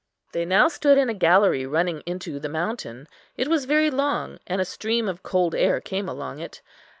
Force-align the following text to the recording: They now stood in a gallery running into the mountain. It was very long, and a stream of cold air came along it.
They 0.31 0.45
now 0.45 0.67
stood 0.67 0.97
in 0.97 1.09
a 1.09 1.13
gallery 1.13 1.63
running 1.67 2.01
into 2.07 2.39
the 2.39 2.49
mountain. 2.49 3.07
It 3.37 3.47
was 3.47 3.65
very 3.65 3.91
long, 3.91 4.39
and 4.47 4.59
a 4.59 4.65
stream 4.65 5.07
of 5.07 5.21
cold 5.21 5.53
air 5.53 5.79
came 5.79 6.09
along 6.09 6.39
it. 6.39 6.63